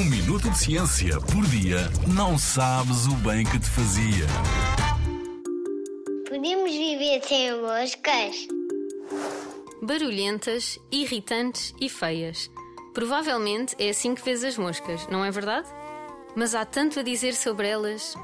[0.00, 4.26] Um minuto de ciência por dia não sabes o bem que te fazia.
[6.26, 8.48] Podemos viver sem moscas?
[9.82, 12.50] Barulhentas, irritantes e feias.
[12.94, 15.68] Provavelmente é assim que vês as moscas, não é verdade?
[16.34, 18.16] Mas há tanto a dizer sobre elas.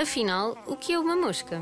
[0.00, 1.60] Afinal, o que é uma mosca?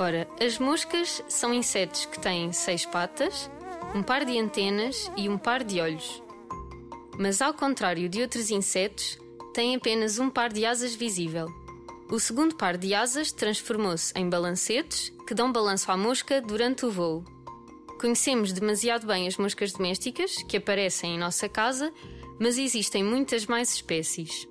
[0.00, 3.48] Ora, as moscas são insetos que têm seis patas,
[3.94, 6.21] um par de antenas e um par de olhos.
[7.18, 9.18] Mas, ao contrário de outros insetos,
[9.52, 11.46] têm apenas um par de asas visível.
[12.10, 16.90] O segundo par de asas transformou-se em balancetes que dão balanço à mosca durante o
[16.90, 17.24] voo.
[18.00, 21.92] Conhecemos demasiado bem as moscas domésticas, que aparecem em nossa casa,
[22.38, 24.46] mas existem muitas mais espécies.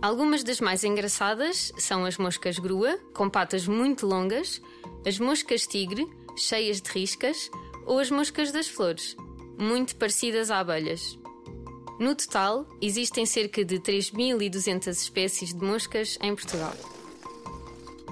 [0.00, 4.60] Algumas das mais engraçadas são as moscas grua, com patas muito longas,
[5.06, 7.50] as moscas tigre, cheias de riscas,
[7.84, 9.16] ou as moscas das flores,
[9.58, 11.18] muito parecidas a abelhas.
[11.98, 16.74] No total, existem cerca de 3.200 espécies de moscas em Portugal.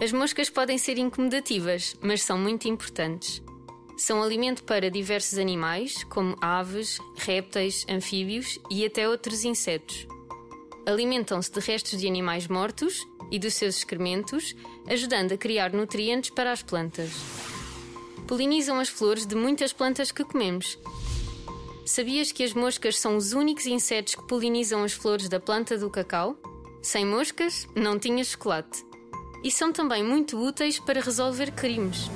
[0.02, 3.42] As moscas podem ser incomodativas, mas são muito importantes.
[3.96, 10.06] São alimento para diversos animais, como aves, répteis, anfíbios e até outros insetos.
[10.86, 14.56] Alimentam-se de restos de animais mortos e dos seus excrementos,
[14.88, 17.10] ajudando a criar nutrientes para as plantas.
[18.26, 20.78] Polinizam as flores de muitas plantas que comemos.
[21.84, 25.90] Sabias que as moscas são os únicos insetos que polinizam as flores da planta do
[25.90, 26.36] cacau?
[26.82, 28.84] Sem moscas, não tinha chocolate.
[29.42, 32.10] E são também muito úteis para resolver crimes.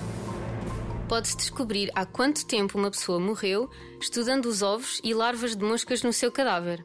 [1.07, 3.69] Pode-se descobrir há quanto tempo uma pessoa morreu
[4.01, 6.85] estudando os ovos e larvas de moscas no seu cadáver.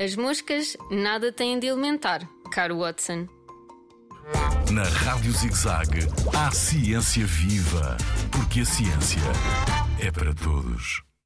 [0.00, 3.26] As moscas nada têm de alimentar, caro Watson.
[4.70, 7.98] Na Rádio ZigZag, há ciência viva.
[8.30, 9.20] Porque a ciência
[10.00, 11.02] é para todos.